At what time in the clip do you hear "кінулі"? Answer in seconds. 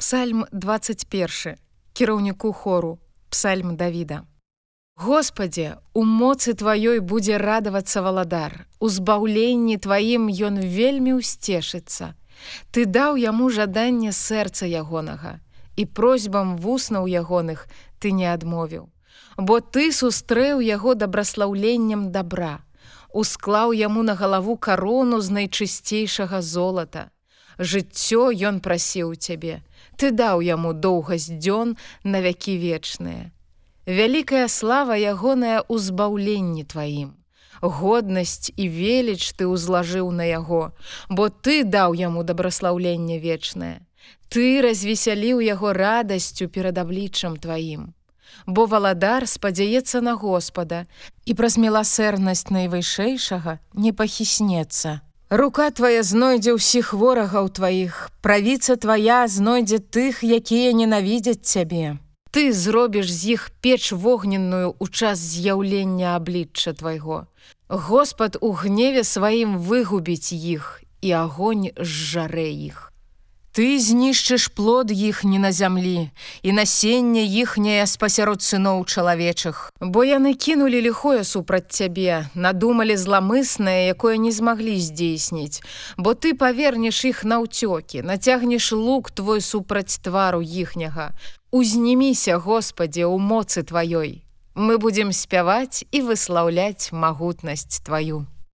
80.38-80.78